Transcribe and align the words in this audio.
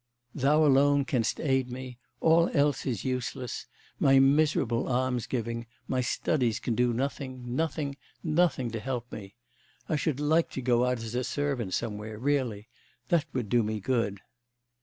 Thou 0.33 0.65
alone 0.65 1.05
canst 1.05 1.39
aid 1.39 1.69
me, 1.69 1.99
all 2.21 2.49
else 2.55 2.87
is 2.87 3.05
useless; 3.05 3.67
my 3.99 4.17
miserable 4.17 4.87
alms 4.89 5.27
giving, 5.27 5.67
my 5.87 6.01
studies 6.01 6.59
can 6.59 6.73
do 6.73 6.91
nothing, 6.91 7.53
nothing, 7.55 7.97
nothing 8.23 8.71
to 8.71 8.79
help 8.79 9.11
me. 9.11 9.35
I 9.87 9.97
should 9.97 10.19
like 10.19 10.49
to 10.53 10.61
go 10.63 10.85
out 10.85 10.97
as 11.03 11.13
a 11.13 11.23
servant 11.23 11.75
somewhere, 11.75 12.17
really; 12.17 12.67
that 13.09 13.25
would 13.33 13.47
do 13.47 13.61
me 13.61 13.79
good. 13.79 14.21